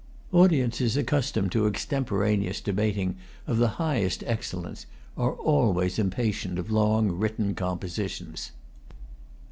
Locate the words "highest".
3.77-4.23